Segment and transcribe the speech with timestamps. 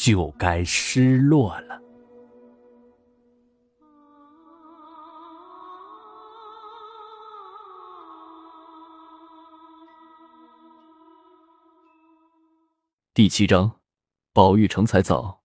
[0.00, 1.78] 就该失落了。
[13.12, 13.78] 第七章，
[14.32, 15.42] 宝玉成才早。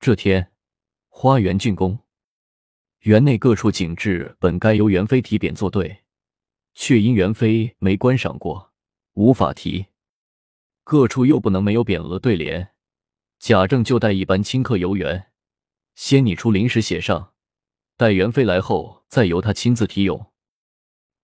[0.00, 0.50] 这天，
[1.10, 1.98] 花园竣工，
[3.00, 6.04] 园内各处景致本该由元妃提匾作对，
[6.72, 8.72] 却因元妃没观赏过，
[9.12, 9.88] 无法提。
[10.84, 12.70] 各处又不能没有匾额对联，
[13.38, 15.30] 贾政就带一班亲客游园，
[15.94, 17.32] 先拟出临时写上，
[17.96, 20.32] 待元妃来后，再由他亲自题咏。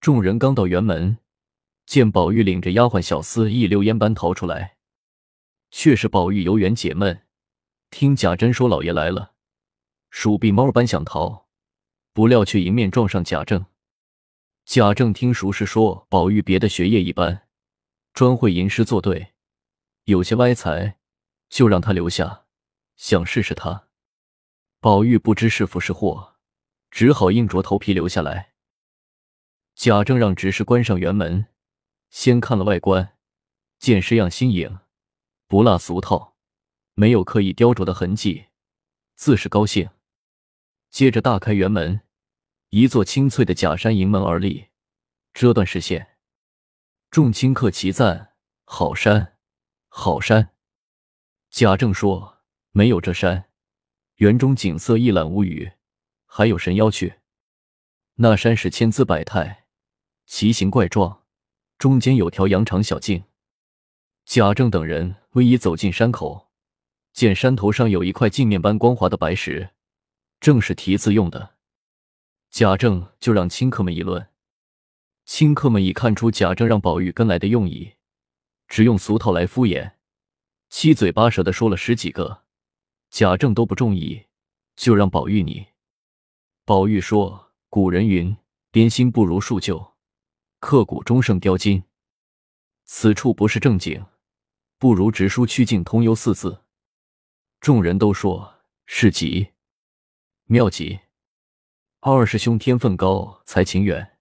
[0.00, 1.18] 众人刚到园门，
[1.86, 4.76] 见宝玉领着丫鬟小厮一溜烟般逃出来。
[5.70, 7.22] 却是宝玉游园解闷，
[7.90, 9.32] 听贾珍说老爷来了，
[10.10, 11.46] 鼠避猫般想逃，
[12.12, 13.64] 不料却迎面撞上贾政。
[14.66, 17.48] 贾政听熟识说宝玉别的学业一般，
[18.12, 19.32] 专会吟诗作对，
[20.04, 20.98] 有些歪才，
[21.52, 22.46] 就让他留下，
[22.96, 23.88] 想试试他。
[24.80, 26.36] 宝玉不知是福是祸，
[26.90, 28.54] 只好硬着头皮留下来。
[29.74, 31.48] 贾政让执事关上园门，
[32.08, 33.18] 先看了外观，
[33.78, 34.78] 见式样新颖。
[35.46, 36.38] 不落俗套，
[36.94, 38.46] 没有刻意雕琢的痕迹，
[39.14, 39.90] 自是高兴。
[40.88, 42.00] 接着大开园门，
[42.70, 44.68] 一座青翠的假山迎门而立，
[45.34, 46.16] 遮断视线。
[47.10, 49.36] 众亲客齐赞：“好山，
[49.88, 50.48] 好山！”
[51.52, 52.38] 贾政说
[52.72, 53.50] ：“没有这山，
[54.14, 55.70] 园中景色一览无余，
[56.24, 57.16] 还有神妖去。
[58.14, 59.66] 那山是千姿百态，
[60.24, 61.24] 奇形怪状，
[61.76, 63.24] 中间有条羊肠小径。”
[64.24, 66.50] 贾政等人微一走进山口，
[67.12, 69.72] 见山头上有一块镜面般光滑的白石，
[70.40, 71.56] 正是题字用的。
[72.48, 74.26] 贾政就让亲客们议论。
[75.26, 77.96] 亲客们已看出贾政让宝玉跟来的用意，
[78.68, 79.92] 只用俗套来敷衍，
[80.74, 82.44] 七嘴八舌的说了十几个。
[83.10, 84.24] 贾政都不中意，
[84.74, 85.66] 就让宝玉你。
[86.64, 88.34] 宝玉说：“古人云，
[88.70, 89.92] 编新不如数旧，
[90.60, 91.84] 刻骨终胜雕金。
[92.84, 94.02] 此处不是正经。”
[94.80, 96.64] 不如直书“曲径通幽”四字，
[97.60, 99.52] 众人都说是极
[100.44, 100.98] 妙极。
[102.00, 104.18] 二师兄天分高，才情远。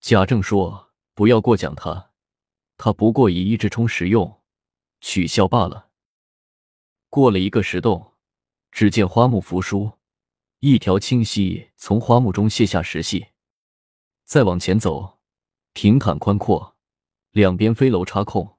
[0.00, 2.10] 贾政说：“不要过奖他，
[2.76, 4.41] 他不过以一直充实用，
[5.02, 5.90] 取笑罢了。”
[7.10, 8.14] 过了一个石洞，
[8.70, 9.98] 只见花木扶疏，
[10.60, 13.26] 一条清溪从花木中泻下石隙。
[14.24, 15.18] 再往前走，
[15.74, 16.78] 平坦宽阔，
[17.32, 18.56] 两边飞楼插空。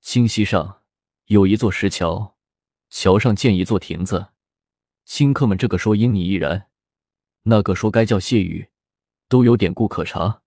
[0.00, 0.82] 清溪上
[1.26, 2.36] 有一座石桥，
[2.90, 4.32] 桥上建一座亭子。
[5.04, 6.68] 新客们这个说因你亦然，
[7.42, 8.70] 那个说该叫谢玉，
[9.28, 10.42] 都有典故可查。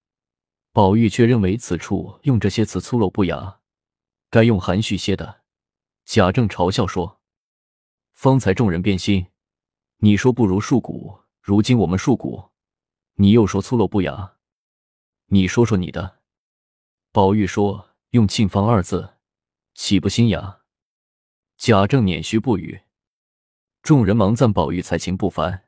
[0.74, 3.59] 宝玉却认为此处用这些词粗陋不雅，
[4.30, 5.42] 该用含蓄些的。
[6.06, 7.20] 贾政嘲笑说
[8.14, 9.28] ：“方才众人变心，
[9.98, 12.50] 你说不如树谷，如今我们树谷，
[13.16, 14.38] 你又说粗陋不雅，
[15.28, 16.20] 你说说你的。”
[17.12, 19.16] 宝玉说：“用沁芳二字。”
[19.76, 20.62] 岂不心雅？
[21.58, 22.82] 贾政捻须不语，
[23.82, 25.68] 众人忙赞宝玉才情不凡。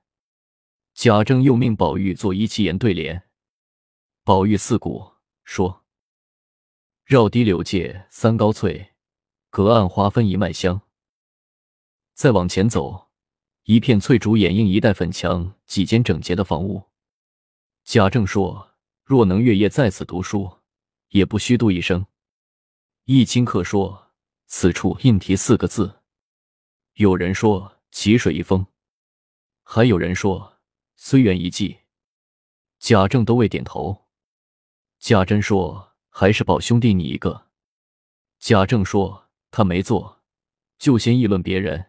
[0.93, 3.29] 贾政又命宝玉做一七言对联。
[4.23, 5.13] 宝玉四顾
[5.45, 5.80] 说
[7.11, 8.93] ：“绕堤柳借三高翠，
[9.49, 10.79] 隔岸花分一脉香。”
[12.15, 13.09] 再往前走，
[13.63, 16.81] 一片翠竹掩映一带粉墙，几间整洁的房屋。
[17.83, 20.59] 贾政说：“若能月夜在此读书，
[21.09, 22.05] 也不虚度一生。”
[23.03, 24.13] 一清客说
[24.47, 26.03] ：“此处应题四个字。”
[26.95, 28.65] 有人说：“奇水一峰。”
[29.63, 30.61] 还有人说
[30.95, 31.79] ：“虽远一计。”
[32.79, 34.07] 贾政都未点头。
[34.97, 37.47] 贾珍说：“还是宝兄弟你一个。”
[38.37, 40.21] 贾政说：“他没做，
[40.77, 41.87] 就先议论别人，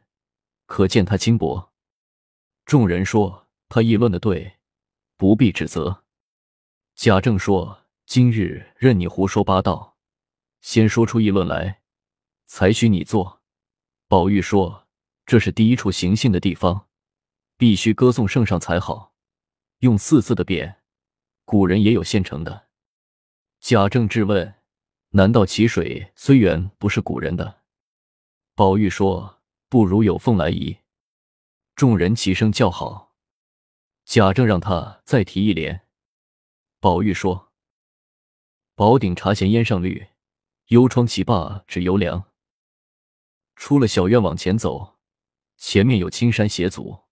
[0.65, 1.73] 可见他轻薄。”
[2.65, 4.59] 众人说：“他议论的对，
[5.17, 6.05] 不必指责。”
[6.97, 9.99] 贾政说：“今日任你胡说八道。”
[10.61, 11.83] 先说出议论来，
[12.47, 13.43] 才许你做。
[14.07, 14.87] 宝玉说
[15.27, 16.87] ：“这是第一处行信的地方，
[17.57, 19.13] 必须歌颂圣上才好。
[19.79, 20.77] 用四字的匾，
[21.45, 22.69] 古人也有现成的。”
[23.65, 24.57] 贾政质问
[25.11, 27.63] ：“难道淇水虽远不是古人的？”
[28.57, 30.79] 宝玉说：“不如有凤来仪。
[31.77, 33.15] 众人齐声叫好。
[34.05, 35.87] 贾政让他再提一联。
[36.81, 37.53] 宝玉说
[38.75, 40.09] ：“宝鼎茶闲烟上绿，
[40.67, 42.25] 幽窗棋罢指犹凉。”
[43.55, 44.99] 出了小院往前走，
[45.57, 47.05] 前面有青山斜阻，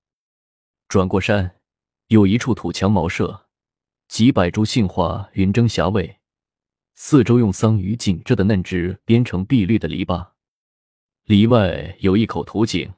[0.88, 1.60] 转过山，
[2.08, 3.46] 有一处土墙茅舍，
[4.08, 6.19] 几百株杏花云蒸霞蔚，
[7.02, 10.32] 四周用桑榆紧着的嫩枝编成碧绿的篱笆。
[11.24, 12.92] 篱外有一口土井，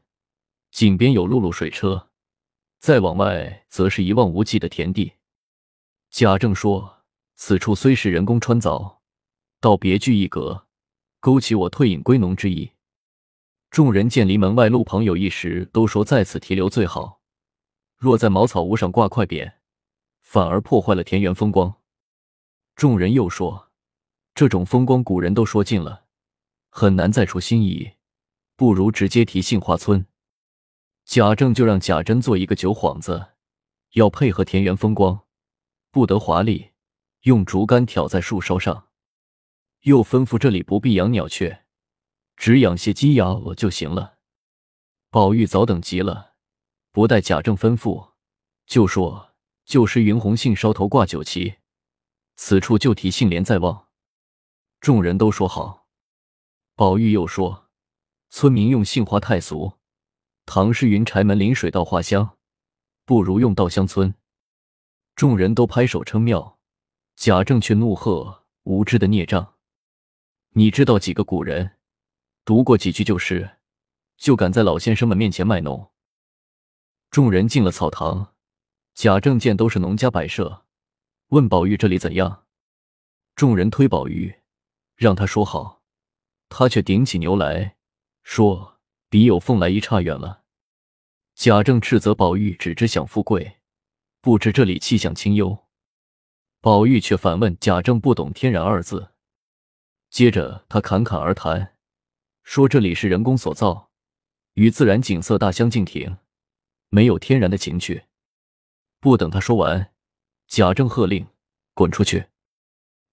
[0.73, 2.11] 井边有辘轳水车，
[2.81, 5.13] 再往外则是一望无际的田地。
[6.11, 7.05] 贾政说
[7.37, 8.99] ：“此处虽是人工穿凿，
[9.61, 10.67] 倒别具一格，
[11.21, 12.73] 勾起我退隐归农之意。”
[13.71, 17.21] 众人见离门外路旁有一石，都说在此停留最好。
[17.97, 19.53] 若在茅草屋上挂块匾，
[20.23, 21.77] 反而破坏了田园风光。
[22.75, 23.69] 众人又说
[24.35, 26.05] ：“这种风光古人都说尽了，
[26.71, 27.93] 很难再出新意。”
[28.55, 30.07] 不如直接提杏花村。
[31.05, 33.33] 贾政就让贾珍做一个酒幌子，
[33.95, 35.23] 要配合田园风光，
[35.91, 36.71] 不得华丽，
[37.23, 38.89] 用竹竿挑在树梢上。
[39.81, 41.65] 又吩咐这里不必养鸟雀，
[42.37, 44.19] 只养些鸡鸭鹅就行了。
[45.11, 46.35] 宝玉早等急了，
[46.93, 48.13] 不待贾政吩咐，
[48.67, 49.35] 就说
[49.67, 51.55] ：“就是云红杏梢头挂酒旗，
[52.37, 53.82] 此处就提杏帘在望。”
[54.83, 55.87] 众人都说好。
[56.75, 57.71] 宝玉又说。
[58.31, 59.75] 村民用杏花太俗，
[60.47, 62.39] 唐诗云：“柴门临水稻花香”，
[63.05, 64.15] 不如用稻香村。
[65.15, 66.59] 众人都拍手称妙。
[67.15, 69.57] 贾政却怒喝：“无知的孽障！
[70.55, 71.77] 你知道几个古人，
[72.45, 73.59] 读过几句旧诗，
[74.17, 75.93] 就敢在老先生们面前卖弄？”
[77.13, 78.35] 众人进了草堂，
[78.95, 80.65] 贾政见都是农家摆设，
[81.29, 82.47] 问宝玉：“这里怎样？”
[83.37, 84.42] 众人推宝玉，
[85.03, 85.83] 让他说好，
[86.49, 87.75] 他却顶起牛来。
[88.23, 88.79] 说
[89.09, 90.45] 比有凤来仪差远了。
[91.35, 93.59] 贾政斥责宝玉只知享富贵，
[94.21, 95.67] 不知这里气象清幽。
[96.61, 99.11] 宝玉却反问贾政不懂“天然”二字。
[100.09, 101.77] 接着他侃侃而谈，
[102.45, 103.91] 说这里是人工所造，
[104.55, 106.19] 与自然景色大相径庭，
[106.91, 108.05] 没有天然的情趣。
[109.01, 109.93] 不等他说完，
[110.47, 111.27] 贾政喝令
[111.75, 112.27] 滚出去。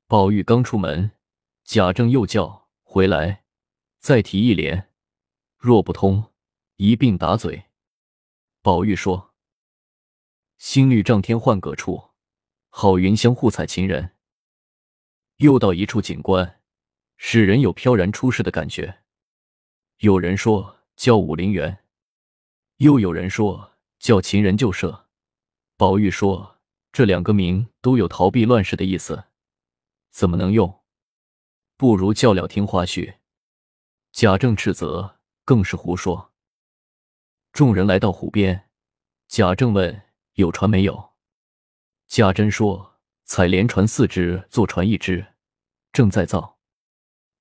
[0.06, 1.10] 宝玉刚出门，
[1.72, 3.44] 贾政又叫回来，
[4.00, 4.90] 再提一联。
[5.56, 6.34] 若不通，
[6.78, 7.66] 一并打嘴。
[8.64, 9.36] 宝玉说
[10.58, 12.10] ：“新绿丈天换葛处，
[12.70, 14.18] 好云香互采情人。”
[15.38, 16.60] 又到一处景观，
[17.18, 19.04] 使人有飘然出世的感觉。
[20.00, 21.86] 有人说叫武陵源，
[22.78, 25.08] 又有人说叫秦人旧舍。
[25.78, 26.60] 宝玉说
[26.92, 29.26] ：“这两个名都有逃避乱世的意思，
[30.10, 30.79] 怎么能用？
[31.80, 33.16] 不如叫了听花絮。”
[34.12, 35.16] 贾政斥责。
[35.50, 36.32] 更是胡说。
[37.52, 38.70] 众人来到湖边，
[39.28, 40.04] 贾政问
[40.38, 41.14] ：“有船没有？”
[42.06, 45.26] 贾珍说：“采莲船四只，坐船一只，
[45.92, 46.60] 正在造。”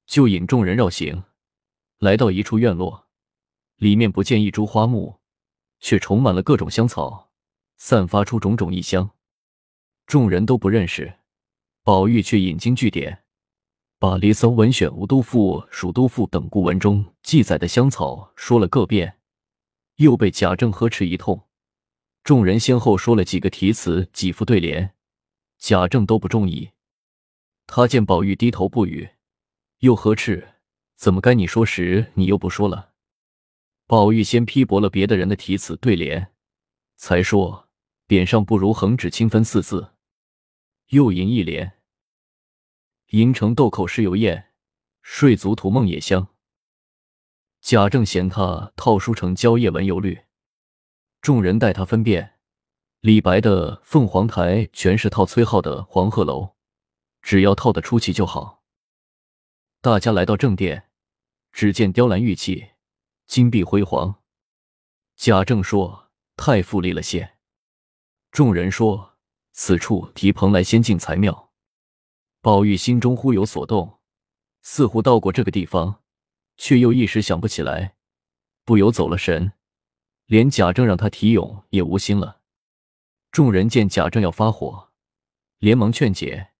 [0.09, 1.25] 就引众人绕行，
[1.99, 3.09] 来到一处院落，
[3.77, 5.21] 里面不见一株花木，
[5.81, 7.31] 却充满了各种香草，
[7.77, 9.11] 散发出种种异香。
[10.07, 11.19] 众人都不认识，
[11.83, 13.27] 宝玉却引经据典。
[14.01, 19.19] 把《离骚》文选《吴都赋》《蜀都赋》等古文中记载的香草说了个遍，
[19.97, 21.49] 又被贾政呵斥一通。
[22.23, 24.95] 众人先后说了几个题词、几副对联，
[25.59, 26.71] 贾政都不中意。
[27.67, 29.11] 他见宝玉低头不语，
[29.81, 30.55] 又呵斥
[30.95, 32.93] ：“怎么该你说时，你又不说了？”
[33.89, 36.33] 宝玉先批驳了别的人的题词对联，
[36.97, 37.69] 才说
[38.07, 39.95] ：“匾上不如横指清分四字。”
[40.91, 41.78] 又吟一联。
[43.09, 44.53] 银城豆蔻湿油艳，
[45.01, 46.29] 睡足图梦也香。
[47.63, 50.25] 贾政嫌他套书成蕉叶纹油绿，
[51.23, 52.35] 众人待他分辨。
[53.01, 56.57] 李白的凤凰台全是套崔颢的黄鹤楼，
[57.23, 58.63] 只要套得出奇就好。
[59.81, 60.91] 大家来到正殿，
[61.51, 62.73] 只见雕栏玉砌，
[63.25, 64.17] 金碧辉煌。
[65.17, 67.37] 贾政说：“太富丽了些。”
[68.31, 69.17] 众人说
[69.53, 71.47] ：“此处题蓬莱仙境才妙。”
[72.49, 73.99] 宝玉心中忽有所动，
[74.63, 76.01] 似乎到过这个地方，
[76.57, 77.97] 却又一时想不起来，
[78.65, 79.53] 不由走了神，
[80.25, 82.41] 连贾政让他提咏也无心了。
[83.31, 84.89] 众人见贾政要发火，
[85.59, 86.53] 连忙劝解。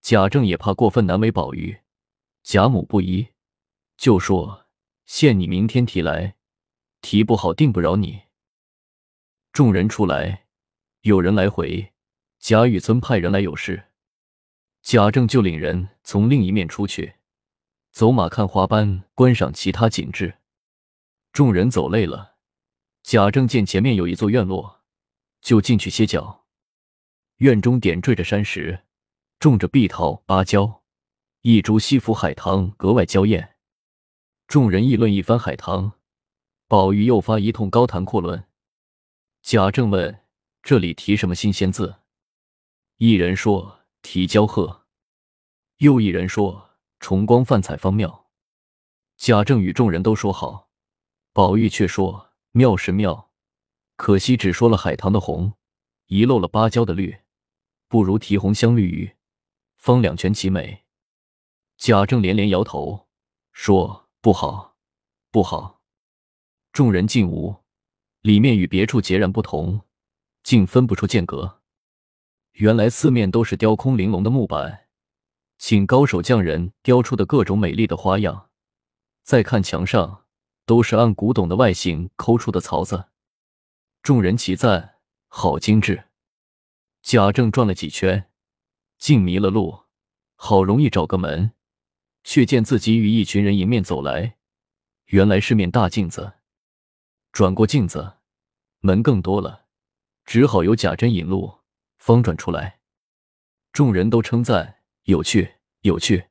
[0.00, 1.80] 贾政也怕过分难为宝玉，
[2.42, 3.28] 贾母不依，
[3.98, 4.64] 就说
[5.04, 6.36] ：“限你明天提来，
[7.02, 8.22] 提不好定不饶你。”
[9.52, 10.46] 众人出来，
[11.02, 11.92] 有人来回，
[12.38, 13.90] 贾雨村派人来有事。
[14.84, 17.14] 贾政就领人从另一面出去，
[17.90, 20.36] 走马看花般观赏其他景致。
[21.32, 22.34] 众人走累了，
[23.02, 24.82] 贾政见前面有一座院落，
[25.40, 26.44] 就进去歇脚。
[27.36, 28.84] 院中点缀着山石，
[29.38, 30.82] 种着碧桃、芭蕉，
[31.40, 33.56] 一株西府海棠格外娇艳。
[34.46, 35.92] 众人议论一番海棠，
[36.68, 38.44] 宝玉又发一通高谈阔论。
[39.40, 40.20] 贾政问
[40.62, 42.00] ：“这里提什么新鲜字？”
[42.98, 44.84] 一人说：“提交鹤。”
[45.78, 46.70] 又一人说
[47.00, 48.26] ：“重光泛彩方妙。”
[49.16, 50.70] 贾政与众人都说好，
[51.32, 53.32] 宝玉却说：“妙是妙，
[53.96, 55.54] 可惜只说了海棠的红，
[56.06, 57.22] 遗漏了芭蕉的绿，
[57.88, 59.16] 不如提红香绿玉，
[59.76, 60.84] 方两全其美。”
[61.78, 63.08] 贾政连连摇头，
[63.52, 64.76] 说：“不好，
[65.30, 65.80] 不好。”
[66.72, 67.64] 众人进屋，
[68.20, 69.82] 里面与别处截然不同，
[70.42, 71.62] 竟分不出间隔。
[72.54, 74.86] 原来四面都是雕空玲珑的木板，
[75.58, 78.48] 请高手匠人雕出的各种美丽的花样。
[79.24, 80.26] 再看墙上，
[80.64, 83.06] 都是按古董的外形抠出的槽子。
[84.04, 86.04] 众人齐赞：“好精致。”
[87.02, 88.30] 贾政转了几圈，
[88.98, 89.86] 竟迷了路，
[90.36, 91.52] 好容易找个门，
[92.22, 94.36] 却见自己与一群人迎面走来。
[95.06, 96.34] 原来是面大镜子。
[97.32, 98.18] 转过镜子，
[98.78, 99.64] 门更多了，
[100.24, 101.63] 只好由贾珍引路，
[102.04, 102.80] 方转出来。
[103.72, 106.28] 众人都称赞：“有趣，有趣，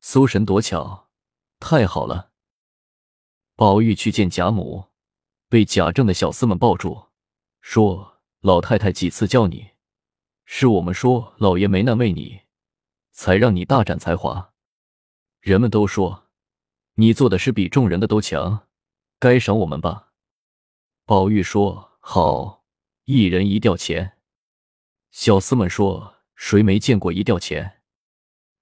[0.00, 1.08] 搜神夺巧。”
[1.60, 2.32] 太好了！
[3.54, 4.88] 宝玉去见贾母，
[5.48, 7.10] 被贾政的小厮们抱住，
[7.60, 9.70] 说：“老太太几次叫你，
[10.44, 12.40] 是我们说老爷没难为你，
[13.12, 14.52] 才让你大展才华。
[15.38, 16.28] 人们都说
[16.94, 18.66] 你做的事比众人的都强，
[19.20, 20.08] 该赏我们吧。”
[21.06, 22.64] 宝玉说：“好，
[23.04, 24.18] 一人一吊钱。”
[25.12, 27.82] 小厮们说：“谁没见过一吊钱？”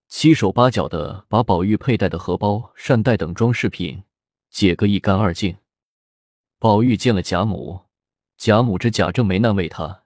[0.08, 4.02] 七手八脚的把宝玉佩戴的荷包、扇袋等装饰品
[4.50, 5.56] 解个一干二净。
[6.58, 7.86] 宝玉见了贾母，
[8.36, 10.02] 贾母知贾政没难为他，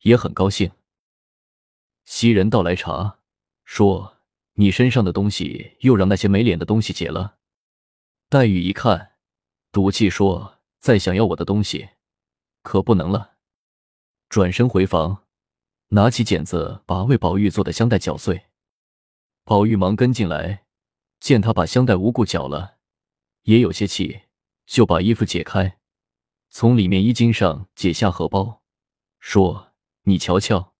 [0.00, 0.72] 也很高兴。
[2.04, 3.20] 袭人倒来查，
[3.64, 4.18] 说
[4.54, 7.36] ：“你身上的东西又让那些没脸的东西解了。”
[8.28, 9.12] 黛玉一看，
[9.70, 11.90] 赌气说：“再想要我的东西，
[12.62, 13.36] 可不能了。”
[14.28, 15.22] 转身回房，
[15.88, 18.46] 拿起剪子把为宝玉做的香袋绞碎。
[19.44, 20.64] 宝玉忙跟进来，
[21.20, 22.78] 见他把香袋无故搅了，
[23.42, 24.22] 也有些气，
[24.66, 25.78] 就把衣服解开，
[26.50, 28.62] 从里面衣襟上解下荷包，
[29.20, 30.74] 说：“你瞧瞧，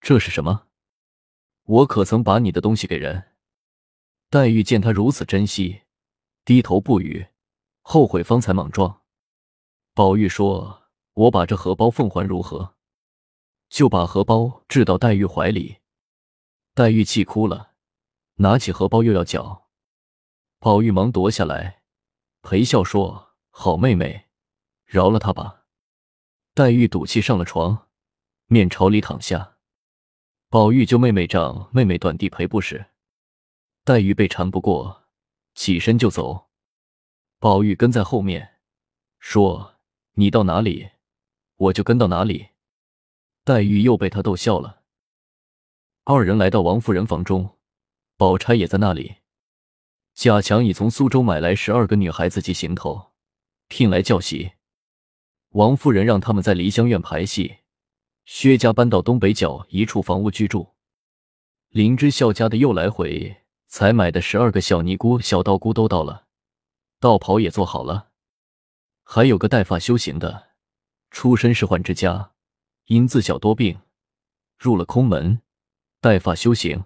[0.00, 0.68] 这是什么？
[1.64, 3.32] 我可曾把你的东西给人？”
[4.30, 5.82] 黛玉见他如此珍惜，
[6.44, 7.26] 低头不语，
[7.82, 9.02] 后悔方才莽撞。
[9.94, 10.84] 宝玉说
[11.14, 12.74] ：“我把这荷包奉还如何？”
[13.68, 15.78] 就把荷包掷到黛玉怀里，
[16.74, 17.72] 黛玉气哭了。
[18.38, 19.68] 拿起荷包又要搅，
[20.58, 21.82] 宝玉忙夺下来，
[22.42, 24.26] 陪笑说：“好妹妹，
[24.84, 25.64] 饶了他吧。”
[26.52, 27.88] 黛玉赌气上了床，
[28.46, 29.56] 面朝里躺下。
[30.50, 32.86] 宝玉就妹妹仗妹妹短地陪不是。
[33.84, 35.04] 黛玉被缠不过，
[35.54, 36.48] 起身就走。
[37.38, 38.58] 宝玉跟在后面，
[39.18, 39.76] 说
[40.14, 40.90] ：“你到哪里，
[41.56, 42.48] 我就跟到哪里。”
[43.46, 44.82] 黛玉又被他逗笑了。
[46.02, 47.58] 二人来到王夫人房中。
[48.16, 49.18] 宝钗也在那里。
[50.14, 53.12] 贾强已从苏州买来十二个女孩子及行头，
[53.68, 54.54] 聘来教习。
[55.50, 57.58] 王夫人让他们在梨香院排戏。
[58.24, 60.74] 薛家搬到东北角一处房屋居住。
[61.68, 66.26] 林之孝家的又来回才买的十二个小尼姑、小道姑都到了，
[66.98, 68.08] 道袍也做好了。
[69.04, 70.48] 还有个带发修行的，
[71.12, 72.32] 出身仕宦之家，
[72.86, 73.80] 因自小多病，
[74.56, 75.42] 入了空门，
[76.00, 76.84] 带发修行。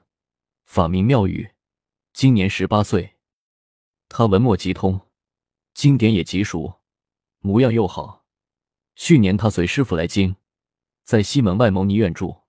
[0.64, 1.52] 法名妙玉，
[2.14, 3.18] 今年十八岁。
[4.08, 5.08] 他文墨极通，
[5.74, 6.80] 经典也极熟，
[7.40, 8.24] 模样又好。
[8.96, 10.36] 去年他随师傅来京，
[11.04, 12.44] 在西门外牟尼院住。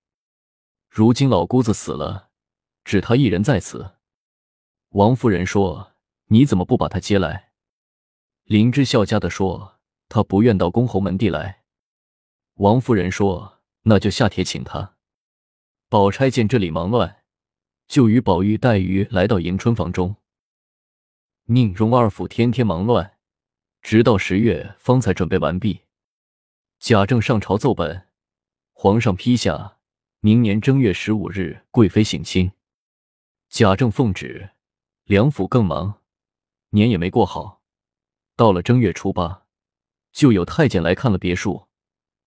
[0.88, 2.30] 如今老姑子死了，
[2.86, 3.98] 只他一人在此。
[4.92, 5.92] 王夫人说
[6.28, 7.52] ：“你怎么不把他接来？”
[8.46, 11.61] 林之孝家的说：“他不愿到公侯门第来。”
[12.62, 14.96] 王夫人说：“那就下帖请他。”
[15.90, 17.24] 宝钗见这里忙乱。
[17.88, 20.16] 就与宝玉、黛玉来到迎春房中。
[21.46, 23.18] 宁荣二府天天忙乱，
[23.82, 25.82] 直到十月方才准备完毕。
[26.80, 28.08] 贾政上朝奏本，
[28.74, 29.80] 皇上批下
[30.20, 32.52] 明年正月十五日贵妃省亲。
[33.50, 34.52] 贾政奉旨，
[35.06, 36.02] 两府更忙，
[36.70, 37.64] 年也没过好。
[38.36, 39.48] 到了正月初八，
[40.14, 41.68] 就有太监来看了别墅，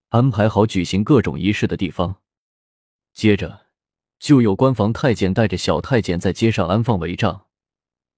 [0.09, 2.21] 安排好举行各种仪式的地方。
[3.13, 3.65] 接着。
[4.17, 7.47] 就有官房太监带着小太监在街上安放帷帐，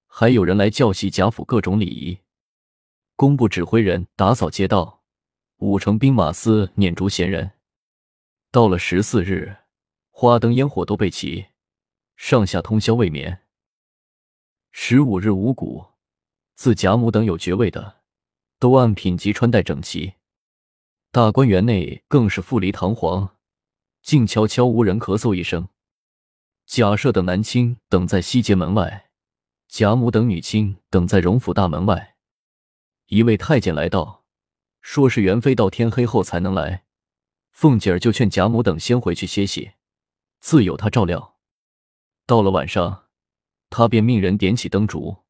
[0.06, 2.20] 还有人来教习贾府各种礼仪。
[3.16, 5.02] 工部指挥人打扫街道，
[5.56, 7.50] 五城兵马司撵逐闲人。
[8.52, 9.56] 到了十四日，
[10.10, 11.46] 花灯烟火都备齐，
[12.16, 13.40] 上下通宵未眠。
[14.70, 15.84] 十五日五谷，
[16.54, 18.02] 自贾母等有爵位的，
[18.60, 20.14] 都按品级穿戴整齐。
[21.10, 23.36] 大观园内更是富丽堂皇，
[24.02, 25.68] 静悄悄，无人咳嗽一声。
[26.66, 29.10] 贾赦等男亲等在西节门外，
[29.68, 32.16] 贾母等女亲等在荣府大门外。
[33.06, 34.26] 一位太监来到，
[34.82, 36.84] 说是元妃到天黑后才能来，
[37.52, 39.72] 凤姐儿就劝贾母等先回去歇息，
[40.40, 41.38] 自有他照料。
[42.26, 43.06] 到了晚上，
[43.70, 45.24] 他便命人点起灯烛。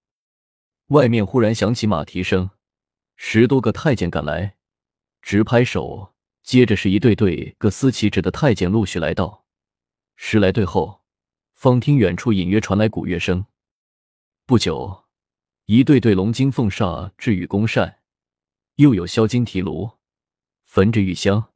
[0.89, 2.51] 外面忽然响起马蹄声，
[3.15, 4.57] 十多个太监赶来，
[5.23, 6.15] 直拍手。
[6.43, 9.45] 接着是一对对各司其职的太监陆续来到。
[10.17, 11.03] 十来对后，
[11.55, 13.47] 方听远处隐约传来鼓乐声。
[14.47, 15.05] 不久。
[15.71, 17.99] 一对对龙金凤煞置玉宫扇，
[18.77, 19.91] 又有销金提炉，
[20.65, 21.51] 焚着玉香，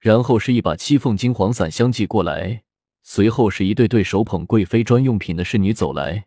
[0.00, 2.64] 然后是一把七凤金黄伞相继过来，
[3.04, 6.26] 随后是一对对手捧贵妃专用品的侍女走来，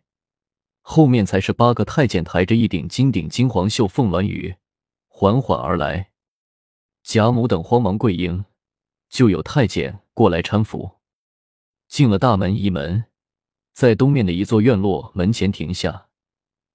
[0.80, 4.56] 后面才是八个太监抬着一顶金顶金黄绣凤鸾羽，
[5.06, 6.09] 缓缓而来。
[7.02, 8.44] 贾母等慌忙跪迎，
[9.08, 10.98] 就有太监过来搀扶，
[11.88, 13.06] 进了大门一门，
[13.72, 16.08] 在东面的一座院落门前停下。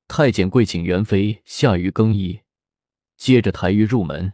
[0.08, 2.41] 太监跪请元妃下狱更衣，
[3.17, 4.34] 接着抬狱入门。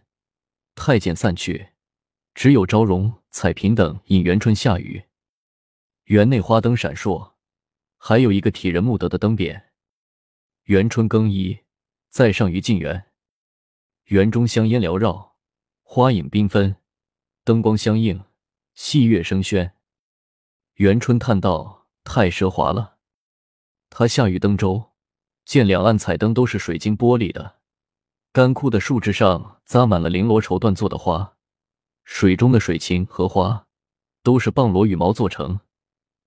[0.76, 1.70] 太监散去，
[2.34, 5.04] 只有昭容、彩屏等引元春下雨。
[6.06, 7.34] 园内花灯闪烁，
[7.98, 9.64] 还有一个体人木德的灯匾。
[10.64, 11.60] 元春更衣，
[12.10, 13.12] 在上于禁园。
[14.06, 15.31] 园中香烟缭绕，
[15.94, 16.78] 花影缤纷，
[17.44, 18.24] 灯光相映，
[18.76, 19.74] 戏乐声喧。
[20.76, 22.96] 元春叹道：“太奢华了。”
[23.92, 24.94] 他下雨登舟。
[25.44, 27.60] 见两岸彩灯都是水晶玻璃的，
[28.32, 31.36] 干枯的树枝上扎满了绫罗绸缎做的花，
[32.06, 33.68] 水中的水禽和花
[34.24, 35.60] 都是蚌螺羽毛做成。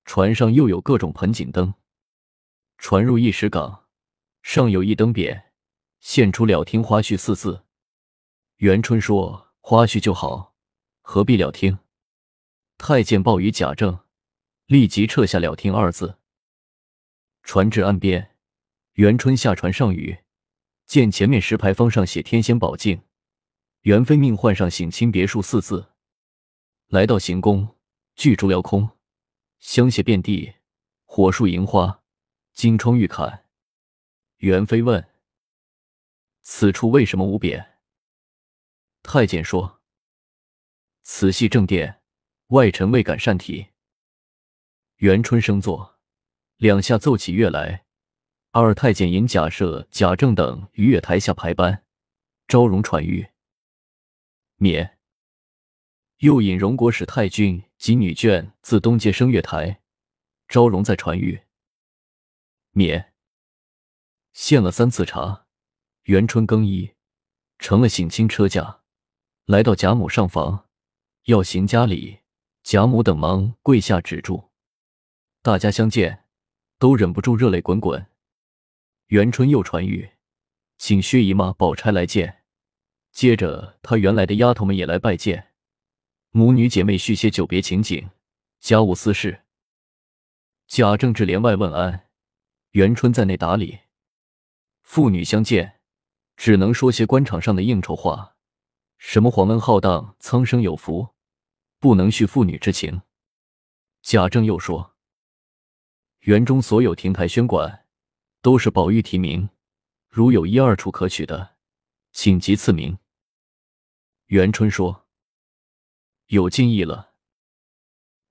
[0.05, 1.73] 船上又有各种盆景灯。
[2.77, 3.87] 船入一石港，
[4.43, 5.45] 上有一灯匾，
[6.01, 7.65] 现出“了听花絮”四字。
[8.57, 10.55] 元春说：“花絮就好，
[11.01, 11.79] 何必了听？”
[12.77, 13.99] 太监报与贾政，
[14.67, 16.19] 立即撤下“了听”二字。
[17.43, 18.37] 船至岸边。
[18.97, 20.19] 元春下船上雨，
[20.85, 23.05] 见前面石牌坊上写“天仙宝镜”，
[23.85, 25.93] 元妃命换上“省亲别墅”四字。
[26.89, 27.77] 来到行宫，
[28.15, 28.91] 巨竹撩空，
[29.61, 30.57] 香榭遍地，
[31.07, 32.03] 火树银花，
[32.53, 33.47] 金窗玉槛。
[34.37, 35.09] 元妃问
[36.45, 37.69] ：“此处为什么无匾？”
[39.05, 39.81] 太监说
[41.05, 42.01] ：“此系正殿，
[42.49, 43.69] 外臣未敢擅提。”
[44.97, 46.01] 元春升座，
[46.57, 47.85] 两下奏起乐来。
[48.51, 51.85] 二太监引贾赦、贾政等于月台下排班，
[52.49, 53.31] 昭容传谕
[54.57, 54.99] 免。
[56.19, 59.83] 又引荣国使太君及女眷自东街升月台，
[60.49, 61.43] 昭容再传谕
[62.71, 63.13] 免。
[64.33, 65.47] 献了三次茶，
[66.05, 66.95] 元春更衣，
[67.59, 68.84] 成了省亲车驾，
[69.47, 70.69] 来到贾母上房，
[71.25, 72.21] 要行家礼，
[72.63, 74.51] 贾母等忙跪下止住。
[75.43, 76.25] 大家相见，
[76.79, 78.07] 都忍不住热泪滚滚。
[79.09, 80.13] 元春又传谕，
[80.79, 82.45] 请薛姨妈、宝钗来见。
[83.13, 85.53] 接着，她原来的丫头们也来拜见。
[86.31, 88.09] 母女姐妹叙些久别情景，
[88.61, 89.43] 家务私事。
[90.67, 92.09] 贾政至帘外问安，
[92.71, 93.81] 元春在内打理。
[94.81, 95.81] 父女相见，
[96.35, 98.34] 只能说些官场上的应酬话，
[99.07, 101.15] 什么皇恩浩荡、苍生有福，
[101.79, 103.03] 不能叙父女之情。
[104.01, 104.97] 贾政又说，
[106.21, 107.87] 园中所有亭台轩馆。
[108.41, 109.51] 都是宝玉提名，
[110.09, 111.57] 如有一二处可取的，
[112.13, 112.99] 请即赐名。
[114.27, 115.07] 元春说
[116.29, 117.13] ：“有敬意了，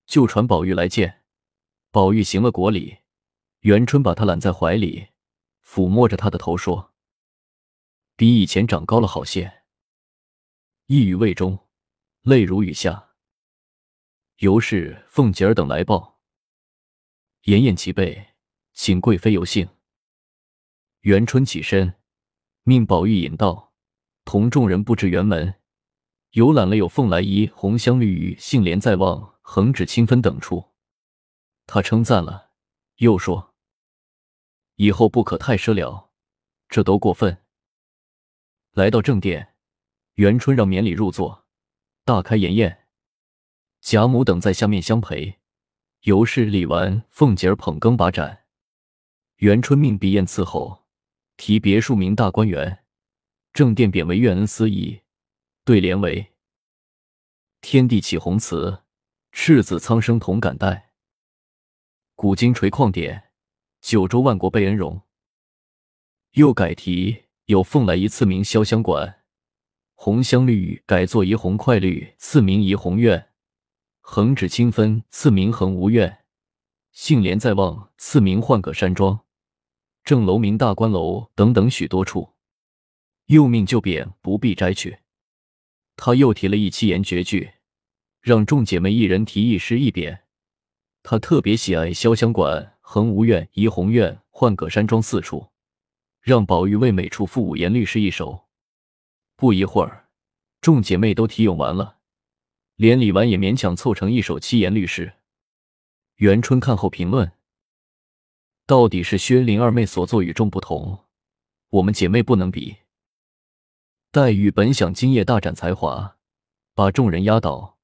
[0.06, 1.24] 就传宝玉来见。”
[1.92, 2.98] 宝玉行了国礼，
[3.60, 5.10] 元春把他揽在怀里，
[5.64, 6.94] 抚摸着他的头说
[8.18, 9.62] ：“比以前长高了好些。”
[10.88, 11.58] 一语未终，
[12.24, 13.12] 泪如雨下。
[14.40, 16.20] 尤氏、凤姐儿等来报，
[17.44, 18.34] 筵宴齐备，
[18.74, 19.70] 请贵妃有幸。
[21.00, 22.02] 元春起身，
[22.64, 23.74] 命宝玉引道，
[24.26, 25.62] 同众人布置园门，
[26.32, 30.74] 游览了有凤来仪、红香绿玉、杏帘在望、横指清芬等处。
[31.66, 32.52] 他称赞了，
[32.96, 33.56] 又说
[34.76, 36.12] ：“以后不可太奢了，
[36.68, 37.46] 这都过分。”
[38.74, 39.53] 来到正殿，
[40.16, 41.46] 元春让免礼入座，
[42.06, 42.86] 大开筵宴。
[43.82, 45.40] 贾母等在下面相陪。
[46.02, 48.44] 尤氏、李纨、凤姐儿捧羹把盏，
[49.38, 50.84] 元春命鼻宴伺候。
[51.36, 52.84] 提别墅名大观园，
[53.54, 55.02] 正殿贬为岳恩司仪，
[55.66, 56.34] 对联为
[57.60, 58.84] ：“天地启宏慈，
[59.32, 60.92] 赤子苍生同感戴。
[62.16, 63.32] 古今垂旷典，
[63.82, 65.02] 九州万国被恩荣。”
[66.34, 69.23] 又改题有“凤来仪赐名潇湘馆，
[70.06, 73.30] 红香绿改作怡红快绿赐名怡红院，
[74.02, 76.26] 横指清分赐名恒无怨，
[76.92, 79.22] 杏帘在望赐名幻葛山庄，
[80.04, 82.34] 正楼名大观楼等等许多处。
[83.28, 85.00] 又命就匾不必摘去。
[85.96, 87.52] 他又提了一七言绝句，
[88.20, 90.20] 让众姐妹一人题一诗一匾。
[91.02, 95.48] 他特别喜爱潇湘馆、恒无院、怡红院、幻葛山庄四处，
[96.20, 98.43] 让宝玉为每处赋五言律诗一首。
[99.36, 100.10] 不一会儿，
[100.62, 101.98] 众姐妹都题咏完了，
[102.76, 105.14] 连李纨也勉强凑成一首七言律诗。
[106.18, 107.34] 元春看后评论
[108.66, 111.06] ：“到底是薛灵二妹所作与众不同，
[111.70, 112.78] 我们姐妹不能比。”
[114.12, 116.18] 黛玉本想今夜大展才华，
[116.76, 117.80] 把众人压倒，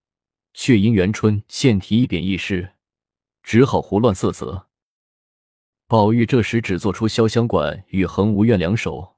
[0.54, 2.76] 却因元春现提一匾一诗，
[3.42, 4.68] 只好胡乱色泽。
[5.88, 9.18] 宝玉这时只做出潇湘馆与恒无怨两首，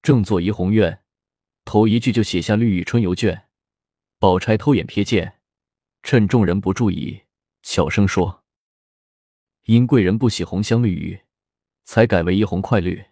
[0.00, 1.02] 正作怡红院，
[1.68, 3.50] 头一句就写下绿雨春游卷。
[4.18, 5.42] 宝钗偷眼瞥见，
[6.02, 7.24] 趁众人不注意，
[7.60, 8.42] 小声说
[9.68, 11.24] ：“因贵人不喜红香绿雨，
[11.84, 13.04] 才改为一红快绿。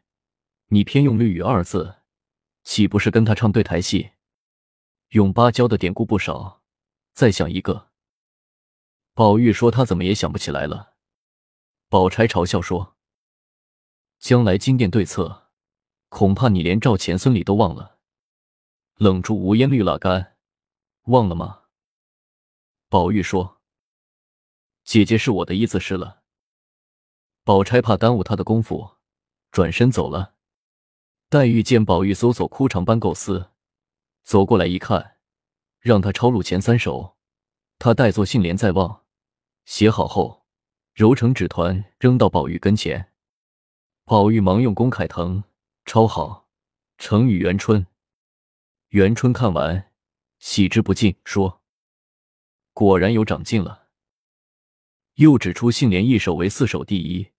[0.69, 1.97] 你偏用绿雨二字。”
[2.65, 4.13] 岂不是跟他唱对台戏？
[5.11, 6.63] 咏芭蕉的典故不少，
[7.13, 7.91] 再想一个。
[9.13, 10.95] 宝玉说他怎么也想不起来了。
[11.91, 12.97] 宝钗嘲笑说
[14.19, 15.51] ：“将来金殿对策，
[16.09, 17.96] 恐怕你连赵钱孙李都忘了。
[18.97, 20.37] 冷住无烟绿蜡干，
[21.05, 21.65] 忘了吗？”
[22.89, 23.61] 宝玉说
[24.85, 26.23] ：“姐姐是我的意思是了。”
[27.45, 28.97] 宝钗怕耽误他的功夫，
[29.51, 30.35] 转身走了。
[31.29, 33.51] 黛玉见宝玉搜索枯肠般构思，
[34.23, 35.19] 走过来一看，
[35.81, 37.17] 让他抄录前三首，
[37.79, 39.05] 他代作杏帘在望，
[39.65, 40.47] 写好后
[40.95, 43.13] 揉成纸团扔到宝玉跟前。
[44.05, 45.45] 宝玉忙用公楷藤
[45.85, 46.49] 抄好，
[46.97, 47.87] 呈与元春。
[48.97, 49.93] 元春看完，
[50.39, 51.61] 喜之不尽，说
[52.73, 53.91] ：“果然有长进了。”
[55.17, 57.31] 又指出杏帘一首为四首第一，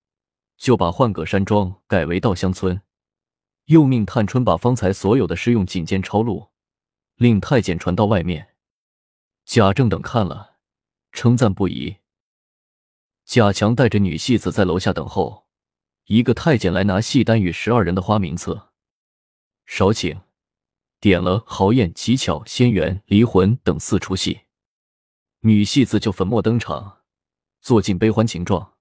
[0.55, 2.79] 就把幻葛山庄改为稻香村。
[3.65, 6.49] 又命探春把方才所有的诗用锦笺抄录，
[7.15, 8.53] 令太监传到外面。
[9.43, 10.57] 贾政等看了，
[11.11, 11.97] 称赞不已。
[13.25, 15.47] 贾强带着女戏子在楼下等候，
[16.05, 18.73] 一个太监来拿戏单与十二人的花名册，
[19.65, 20.21] 少请，
[20.99, 24.41] 点了豪宴》《乞巧、仙缘、离魂等四出戏。
[25.41, 27.01] 女戏子就粉墨登场，
[27.61, 28.73] 做尽悲欢情状。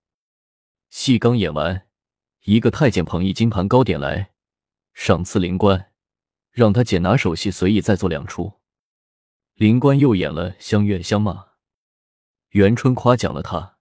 [0.88, 1.86] 戏刚演完，
[2.44, 4.32] 一个太监捧一金盘糕点来。
[4.94, 5.92] 赏赐灵官，
[6.50, 8.60] 让他捡拿手戏，随意再做两出。
[9.54, 11.48] 灵官又演了相怨相骂，
[12.50, 13.76] 元春夸奖了他，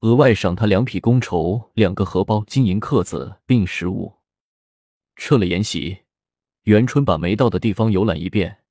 [0.00, 4.18] 额外赏他两匹公绸、两个荷包、金银刻子并十物。
[5.16, 6.01] 撤了筵席，
[6.62, 8.62] 元春把没到的地方游览一遍，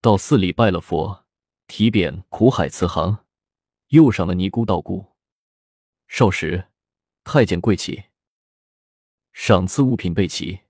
[0.00, 1.24] 到寺里拜了佛，
[1.66, 3.24] 提匾苦海慈航，
[3.88, 5.16] 又赏了尼姑道姑。
[6.06, 6.68] 少时，
[7.24, 8.04] 太监跪起，
[9.32, 10.60] 赏赐物品备齐。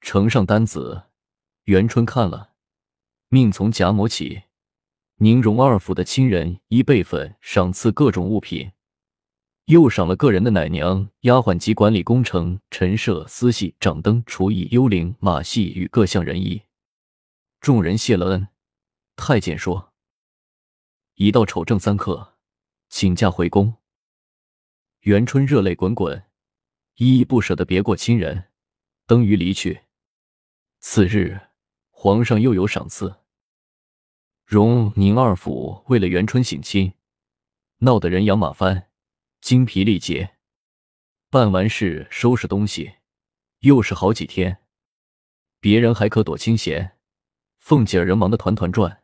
[0.00, 1.06] 呈上单子，
[1.64, 2.52] 元春看了，
[3.26, 4.44] 命从贾母起，
[5.16, 8.70] 宁荣二府的亲人依辈分赏赐各种物品，
[9.66, 16.62] 又赏了个人的奶娘、丫鬟及管理工程、陈设、司戏、掌灯、厨艺、幽灵、马戏与各项人衣。
[17.60, 18.48] 众人谢了恩，
[19.14, 19.92] 太监说
[21.14, 22.34] ：“一到丑正三刻，
[22.88, 23.74] 请假回宫。”
[25.02, 26.24] 元春热泪滚滚，
[26.96, 28.50] 依依不舍的别过亲人，
[29.06, 29.82] 登舆离去。
[30.80, 31.40] 次日，
[31.90, 33.14] 皇上又有赏赐。
[34.44, 36.94] 荣宁二府为了元春省亲，
[37.78, 38.88] 闹得人仰马翻，
[39.42, 40.36] 精疲力竭。
[41.28, 42.94] 办完事，收拾东西，
[43.58, 44.62] 又是好几天。
[45.58, 46.96] 别人还可躲清闲，
[47.58, 49.02] 凤姐儿人忙得团团转，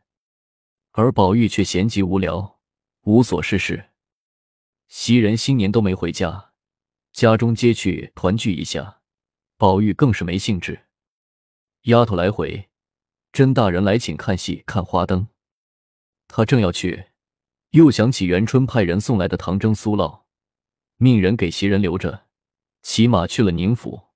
[0.91, 2.61] 而宝玉却闲极无聊，
[3.01, 3.89] 无所事事。
[4.87, 6.53] 袭人新年都没回家，
[7.11, 9.01] 家中皆去团聚一下，
[9.57, 10.85] 宝玉更是没兴致。
[11.81, 12.69] 丫头来回，
[13.33, 15.27] 甄大人来请看戏、看花灯，
[16.29, 17.07] 他正要去，
[17.71, 20.23] 又想起元春派人送来的糖蒸酥酪，
[21.01, 22.25] 命人给袭人留着，
[22.81, 24.07] 骑马去了宁府。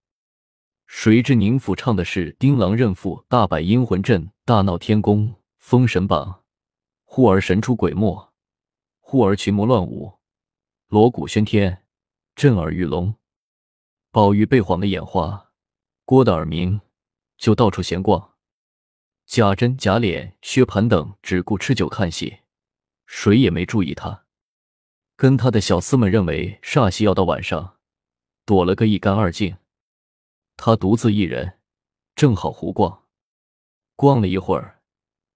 [0.86, 6.44] 谁知宁府唱的是丁郎认父、大摆阴魂阵、大闹天宫、封神榜，
[7.06, 8.34] 忽而神出鬼没，
[9.00, 10.20] 忽而群魔乱舞，
[10.90, 11.86] 锣鼓喧天，
[12.36, 13.16] 震耳欲聋。
[14.12, 15.52] 宝玉被晃得眼花，
[16.04, 16.82] 郭的耳鸣。
[17.38, 18.34] 就到处闲逛。
[19.26, 22.40] 贾珍、贾琏、薛蟠等只顾吃酒看戏，
[23.06, 24.23] 谁也没注意他。
[25.16, 27.78] 跟他的小厮们认为煞气要到晚上，
[28.46, 29.58] 躲了个一干二净。
[30.58, 31.60] 他独自一人，
[32.16, 33.04] 正好胡逛。
[33.96, 34.82] 逛了一会儿，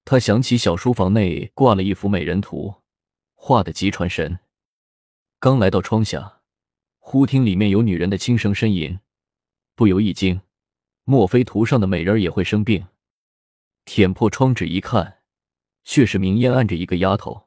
[0.04, 2.76] 他想起小书房内挂了一幅美人图，
[3.36, 4.40] 画的极传神。
[5.40, 6.42] 刚来到窗下，
[6.98, 9.00] 忽听里面有女人的轻声呻吟，
[9.76, 10.42] 不由一惊，
[11.04, 12.88] 莫非图上的美人也会生病？
[13.86, 15.20] 舔破窗纸一看，
[15.84, 17.47] 却是明烟按着一个丫头，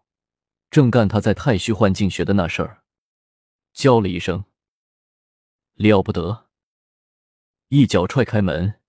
[0.70, 2.84] 正干他在太虚幻境学的那事儿，
[3.72, 4.44] 叫了一声
[5.74, 6.48] ：“了不得！”
[7.68, 8.80] 一脚踹开门，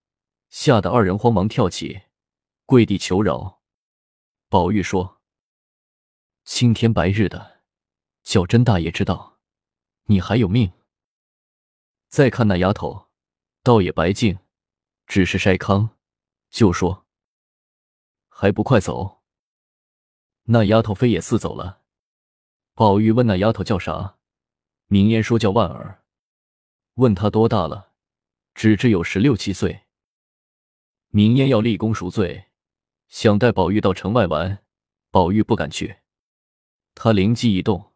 [0.50, 2.04] 吓得二人慌忙跳起，
[2.68, 3.62] 跪地求饶。
[4.48, 5.22] 宝玉说
[6.46, 7.62] ：“青天白日的，
[8.22, 9.40] 叫甄大爷知道，
[10.04, 10.72] 你还有命。
[12.10, 13.10] 再看那丫头，
[13.64, 14.38] 倒也白净，
[15.08, 15.90] 只是筛糠，
[16.52, 17.08] 就说。”
[18.30, 19.21] 还不快走！
[20.46, 21.82] 那丫头飞也似走了。
[22.74, 24.18] 宝玉问那丫头叫啥，
[24.88, 26.04] 明烟说叫万儿。
[26.96, 27.92] 问她多大了，
[28.54, 29.82] 只知有十六七岁。
[31.10, 32.46] 明烟要立功赎罪，
[33.08, 34.64] 想带宝玉到城外玩，
[35.12, 35.98] 宝玉不敢去。
[36.96, 37.94] 他灵机一动，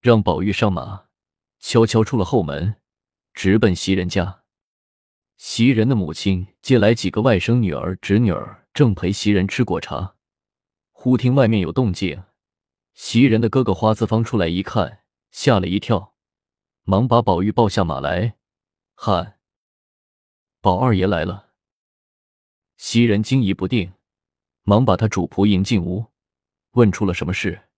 [0.00, 1.06] 让宝玉上马，
[1.58, 2.76] 悄悄出了后门，
[3.32, 4.42] 直奔袭人家。
[5.36, 8.66] 袭人的母亲接来几个外甥女儿、侄女儿。
[8.74, 10.14] 正陪袭人吃果茶，
[11.00, 12.24] 忽听外面有动静，
[12.92, 16.16] 袭人的哥哥花子方出来一看，吓了一跳，
[16.82, 18.34] 忙把宝玉抱下马来，
[18.96, 19.38] 喊
[20.60, 21.50] ：“宝二爷来了。”
[22.76, 23.92] 袭人惊疑不定，
[24.64, 26.06] 忙把他主仆迎进屋，
[26.72, 27.68] 问出了什么事。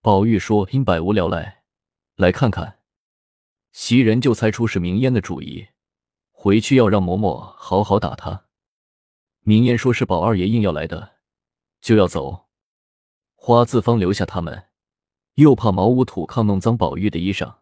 [0.00, 1.64] 宝玉说：“因百无聊赖，
[2.14, 2.78] 来看看。”
[3.72, 5.66] 袭人就猜出是明烟的主意，
[6.30, 8.44] 回去要让嬷嬷好好打他。
[9.40, 11.17] 明烟说是宝二爷硬要来的，
[11.80, 12.48] 就要走。
[13.34, 14.68] 花自芳留下他们，
[15.34, 17.58] 又怕茅屋土炕弄脏宝玉的衣裳。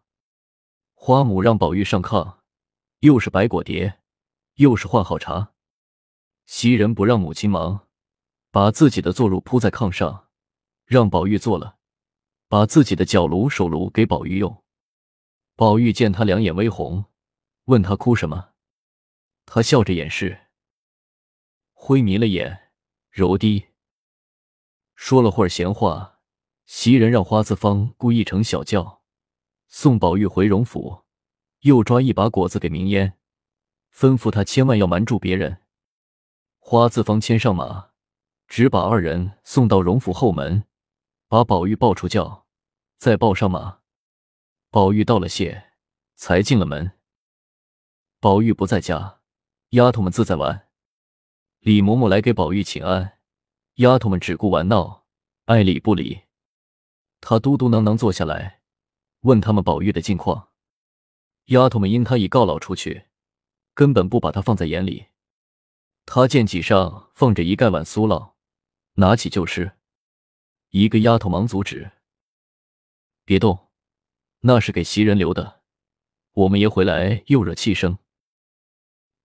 [0.93, 2.39] 花母让宝玉上炕，
[2.99, 3.99] 又是摆果碟，
[4.55, 5.53] 又是换好茶。
[6.45, 7.87] 袭人不让母亲忙，
[8.51, 10.29] 把自己的坐褥铺在炕上，
[10.85, 11.77] 让宝玉坐了，
[12.47, 14.63] 把自己的脚炉、手炉给宝玉用。
[15.55, 17.05] 宝玉见他两眼微红，
[17.65, 18.53] 问他哭什么，
[19.45, 20.47] 他笑着掩饰。
[21.73, 22.71] 灰迷了眼，
[23.11, 23.67] 柔低
[24.97, 26.19] 说了会儿闲话。
[26.65, 29.01] 袭人让花子方故意乘小轿，
[29.69, 31.05] 送宝玉回荣府，
[31.61, 33.17] 又抓一把果子给明烟，
[33.93, 35.61] 吩咐他千万要瞒住别人。
[36.59, 37.91] 花子方牵上马，
[38.49, 40.65] 只把二人送到荣府后门，
[41.29, 42.45] 把宝玉抱出轿，
[42.97, 43.79] 再抱上马。
[44.69, 45.71] 宝玉道了谢，
[46.15, 46.91] 才进了门。
[48.19, 49.21] 宝玉不在家，
[49.69, 50.67] 丫头们自在玩。
[51.59, 53.16] 李嬷嬷来给宝玉请安，
[53.77, 55.05] 丫头们只顾玩闹，
[55.45, 56.23] 爱理不理。
[57.21, 58.61] 他嘟嘟囔囔坐下来，
[59.19, 60.49] 问他们宝玉的近况。
[61.45, 63.05] 丫头们因他已告老出去，
[63.75, 65.09] 根本不把他放在眼里。
[66.07, 68.31] 他见几上放着一盖碗酥酪，
[68.93, 69.73] 拿起就吃。
[70.69, 71.91] 一个丫头忙阻止
[73.25, 73.69] ：“别动，
[74.39, 75.61] 那是给袭人留的。
[76.31, 77.99] 我们爷回来又惹气生。”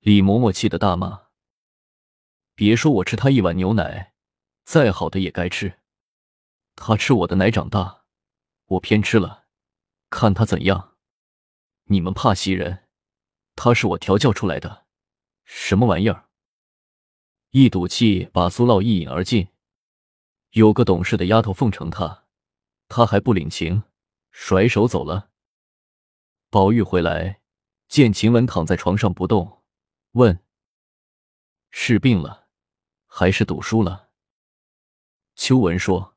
[0.00, 1.28] 李嬷嬷气得大骂。
[2.54, 4.11] 别说我吃他一碗牛奶，
[4.64, 5.80] 再好的也该吃。
[6.74, 8.04] 他吃我的奶长大，
[8.66, 9.46] 我偏吃了，
[10.08, 10.96] 看他怎样。
[11.84, 12.88] 你们怕袭人，
[13.54, 14.86] 他是我调教出来的，
[15.44, 16.28] 什么玩意儿？
[17.50, 19.48] 一赌气把苏酪一饮而尽。
[20.52, 22.24] 有个懂事的丫头奉承他，
[22.88, 23.82] 他还不领情，
[24.30, 25.30] 甩手走了。
[26.48, 27.40] 宝玉回来，
[27.88, 29.62] 见晴雯躺在床上不动，
[30.12, 30.38] 问
[31.70, 32.48] ：“是病了？”
[33.06, 34.11] 还是赌输了。
[35.44, 36.14] 秋文说：“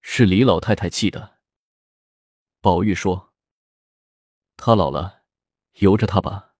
[0.00, 1.40] 是李老太太气的。”
[2.62, 3.34] 宝玉说
[4.56, 5.24] ：“她老了，
[5.80, 6.54] 由着她吧。”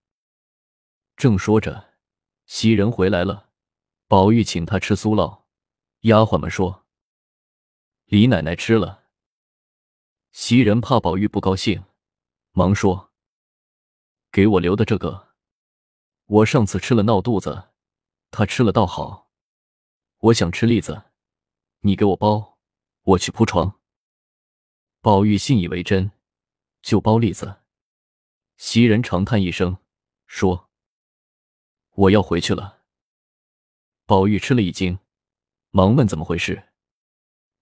[1.17, 1.95] 正说着，
[2.45, 3.49] 袭人回来了。
[4.09, 5.45] 宝玉请她吃酥酪，
[6.01, 6.85] 丫鬟们说
[8.05, 9.05] ：“李奶奶吃了。”
[10.33, 11.83] 袭人怕宝玉不高兴，
[12.51, 13.15] 忙说
[14.31, 15.29] ：“给我留的这个，
[16.27, 17.71] 我上次吃了闹肚子。”
[18.31, 19.31] 他吃了倒好，
[20.19, 21.08] 我想吃栗子，
[21.81, 22.59] 你给我包，
[23.03, 23.81] 我去铺床。
[25.01, 26.11] 宝玉信以为真，
[26.83, 27.63] 就包栗子。
[28.57, 29.79] 袭人长叹一声，
[30.27, 30.69] 说
[31.95, 32.83] ：“我要回去了。”
[34.07, 34.99] 宝玉吃了一惊，
[35.71, 36.71] 忙问怎么回事。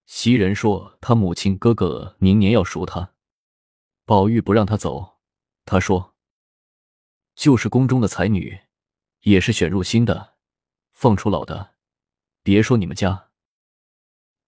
[0.05, 3.13] 袭人说：“他母亲哥哥明年要赎他，
[4.05, 5.19] 宝玉不让他走。
[5.65, 6.15] 他说
[7.35, 8.61] ：‘就是宫中的才女。’
[9.21, 10.37] 也是选入新的，
[10.93, 11.75] 放出老的。
[12.43, 13.26] 别说你们家。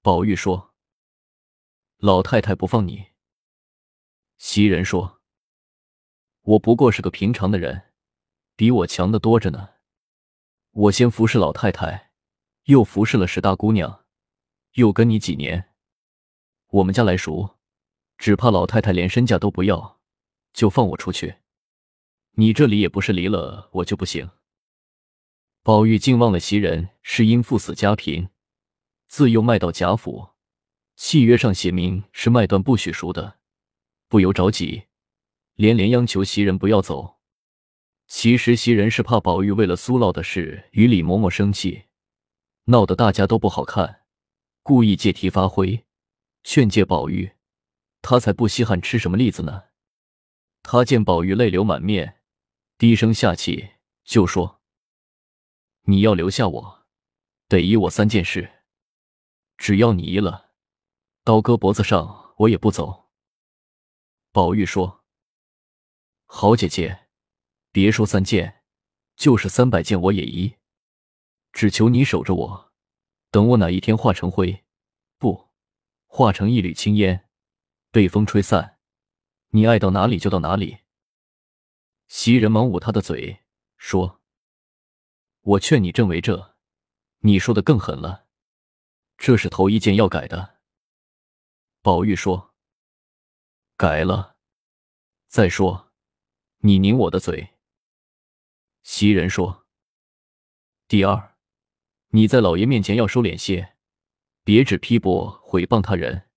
[0.10, 0.74] 宝玉说
[2.02, 3.10] ：“老太太不放你。”
[4.40, 5.22] 袭人说
[6.42, 7.92] ：“我不过是个平常的人，
[8.56, 9.76] 比我强的多着呢。
[10.72, 12.12] 我先服侍老太太，
[12.64, 14.04] 又服侍了史大姑娘，
[14.72, 15.76] 又跟你几年，
[16.70, 17.60] 我们家来熟，
[18.18, 20.00] 只怕老太太连身价都不要，
[20.54, 21.36] 就放我出去。
[22.32, 24.32] 你这里也不是离了我就不行。”
[25.62, 28.28] 宝玉竟忘了袭人是因父死家贫，
[29.10, 30.30] 自幼卖到贾府，
[30.96, 33.40] 契约上写明是卖断不许赎的，
[34.08, 34.84] 不由着急，
[35.56, 37.18] 连连央求袭人不要走。
[38.08, 41.86] 其实袭人是怕宝玉为了苏老的事与李嬷嬷生气，
[42.66, 44.04] 闹得大家都不好看，
[44.62, 45.88] 故意借题发挥，
[46.44, 47.32] 劝诫宝玉，
[48.04, 49.64] 他才不稀罕吃什么栗子呢。
[50.62, 52.20] 他见宝玉泪流满面，
[52.78, 53.72] 低声下气
[54.04, 54.62] 就说。
[55.86, 56.86] 你要留下我，
[57.48, 58.58] 得依我三件事。
[59.60, 60.54] 只要你依了，
[61.26, 63.10] 刀割脖子上我也不走。
[64.32, 65.04] 宝玉说
[66.26, 67.10] ：“好姐姐，
[67.70, 68.64] 别说三件，
[69.18, 70.56] 就是三百件我也依。
[71.52, 72.72] 只求你守着我，
[73.32, 74.64] 等我哪一天化成灰，
[75.18, 75.50] 不
[76.08, 77.30] 化成一缕青烟，
[77.92, 78.80] 被风吹散，
[79.50, 80.80] 你爱到哪里就到哪里。”
[82.08, 83.44] 袭人忙捂他的嘴
[83.76, 84.22] 说。
[85.42, 86.56] 我劝你正为这，
[87.20, 88.29] 你说的更狠了。
[89.20, 90.60] 这是头一件要改的。
[91.82, 92.56] 宝玉说
[93.76, 94.38] ：“改了。”
[95.28, 95.92] 再说，
[96.60, 97.56] 你拧我的嘴。
[98.82, 99.68] 袭人说
[100.88, 101.36] ：“第二，
[102.08, 103.76] 你在老爷面前要收敛些，
[104.46, 106.30] 别只批驳毁谤他人，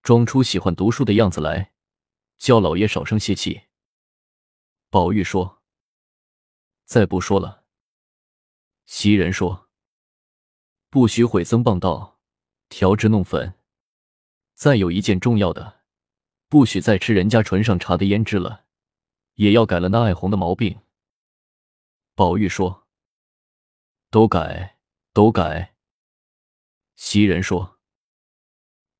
[0.00, 1.74] 装出喜欢读书的样子来，
[2.38, 3.62] 叫老爷少生泄气。”
[4.90, 5.60] 宝玉说
[6.86, 7.64] ：“再不说了。”
[8.86, 9.68] 袭人说
[10.92, 12.20] ：“不许毁僧谤道，
[12.68, 13.54] 调脂弄粉。
[14.52, 15.80] 再有一件重要的，
[16.50, 18.66] 不许再吃人家唇上茶的胭脂了，
[19.36, 20.80] 也要改了那爱红的毛病。”
[22.14, 22.86] 宝玉说
[24.12, 24.76] ：“都改，
[25.14, 25.74] 都改。”
[26.96, 27.78] 袭人说：“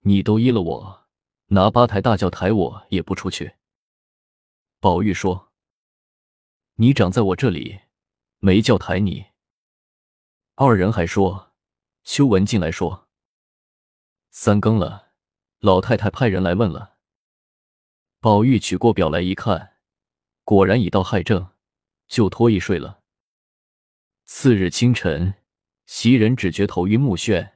[0.00, 1.06] 你都依了我，
[1.48, 3.56] 拿八抬大轿抬我也不出去。”
[4.80, 5.52] 宝玉说
[6.76, 7.82] ：“你长在我这里，
[8.38, 9.26] 没轿抬你。”
[10.56, 11.51] 二人还说，
[12.04, 13.08] 秋文进来说
[14.30, 15.12] ：“三更了，
[15.60, 16.96] 老太太派人来问了。”
[18.20, 19.76] 宝玉取过表来一看，
[20.44, 21.50] 果然已到亥正，
[22.06, 23.02] 就脱衣睡了。
[24.24, 25.34] 次日清晨，
[25.86, 27.54] 袭人只觉头晕目眩，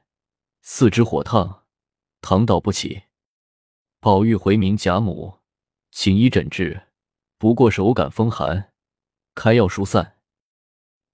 [0.61, 1.65] 四肢火烫，
[2.21, 3.03] 躺倒不起。
[3.99, 5.39] 宝玉回明贾母，
[5.91, 6.87] 请医诊治，
[7.37, 8.73] 不过是偶感风寒，
[9.35, 10.19] 开药疏散。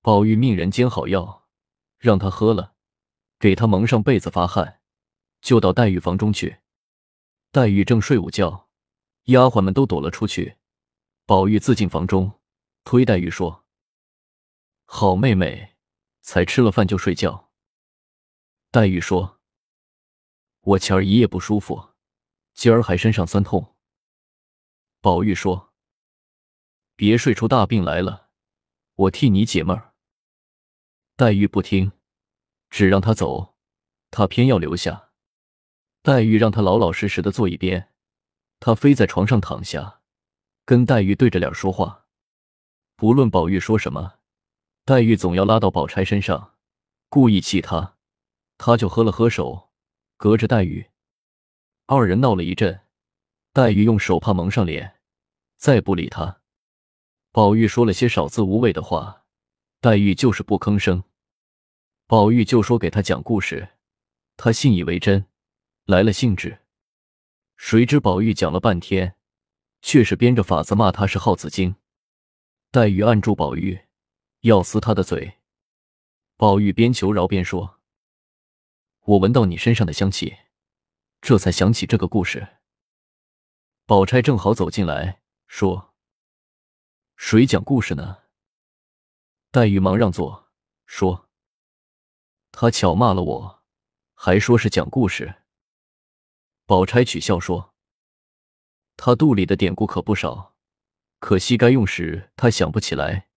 [0.01, 1.41] 宝玉命人煎好药。
[1.99, 2.72] 让他喝了，
[3.43, 4.79] 给他蒙上被子发汗，
[5.41, 6.59] 就到黛玉房中去。
[7.51, 8.69] 黛玉正睡午觉，
[9.23, 10.59] 丫鬟们都躲了出去。
[11.25, 12.39] 宝玉自进房中，
[12.85, 13.65] 推黛玉说
[14.87, 15.75] ：“好妹妹，
[16.21, 17.51] 才吃了饭就睡觉。”
[18.71, 19.41] 黛玉说
[20.63, 21.89] ：“我前儿一夜不舒服，
[22.53, 23.75] 今儿还身上酸痛。”
[25.03, 25.73] 宝玉说
[26.95, 28.29] ：“别睡出大病来了，
[28.95, 29.93] 我替你解闷儿。”
[31.17, 31.91] 黛玉不听，
[32.73, 33.53] 只让他走，
[34.09, 35.11] 他偏要留下。
[36.01, 37.91] 黛玉让他老老实实的坐一边，
[38.59, 40.01] 他非在床上躺下，
[40.65, 42.07] 跟黛玉对着脸说话。
[42.95, 44.15] 不论宝玉说什么，
[44.85, 46.55] 黛玉总要拉到宝钗身上，
[47.09, 47.95] 故意气他，
[48.57, 49.69] 他就喝了喝手，
[50.17, 50.89] 隔着黛玉。
[51.85, 52.81] 二人闹了一阵，
[53.53, 54.99] 黛玉用手帕蒙上脸，
[55.57, 56.41] 再不理他。
[57.31, 59.25] 宝玉说了些少字无味的话。
[59.79, 61.03] 黛玉就是不吭声，
[62.13, 63.69] 宝玉就说给他讲故事，
[64.37, 65.25] 他信以为真，
[65.85, 66.59] 来了兴致。
[67.57, 69.15] 谁知宝玉讲了半天，
[69.81, 71.75] 却是编着法子骂他是耗子精。
[72.69, 73.87] 黛玉按住宝玉，
[74.41, 75.39] 要撕他的嘴。
[76.37, 77.79] 宝玉边求饶边说
[79.05, 80.37] ：“我闻到你身上的香气，
[81.19, 82.59] 这才想起这个故事。”
[83.87, 85.95] 宝钗正好走进来，说
[87.17, 88.19] ：“谁讲故事呢？”
[89.49, 90.51] 黛玉忙让座，
[90.85, 91.27] 说
[92.55, 93.63] ：“他巧骂了我，
[94.13, 95.41] 还说是讲故事。”
[96.67, 97.73] 宝钗取笑说
[98.95, 100.55] ：“他肚里的典故可不少，
[101.19, 103.27] 可惜该用时他想不起来。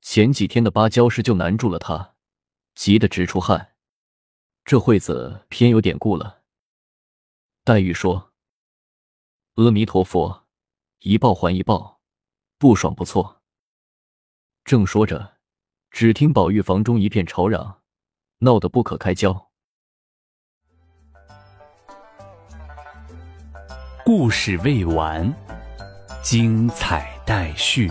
[0.00, 2.14] 前几天的芭蕉事就难住了他，
[2.74, 3.76] 急得直出汗。
[4.64, 6.42] 这会子偏有典故了。”
[7.62, 8.32] 黛玉说
[9.56, 10.46] ：“阿弥陀佛，
[11.00, 12.00] 一报还一报，
[12.56, 13.42] 不爽不错。”
[14.64, 15.36] 正说着。
[15.88, 17.82] 只听宝玉房中一片吵嚷，
[18.38, 19.50] 闹得不可开交。
[24.04, 25.32] 故事未完，
[26.22, 27.90] 精彩待续。